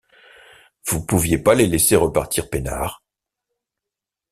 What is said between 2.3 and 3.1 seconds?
peinards?